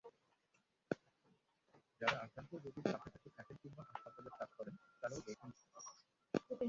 যাঁরা 2.01 2.17
আক্রান্ত 2.19 2.51
রোগীর 2.55 2.85
কাছাকাছি 2.85 3.29
থাকেন 3.37 3.55
কিংবা 3.61 3.83
হাসপাতালে 3.89 4.29
কাজ 4.39 4.49
করেন, 4.57 4.75
তাঁরাও 5.01 5.19
রয়েছেন 5.19 5.49
ঝুঁকিতে। 5.51 6.53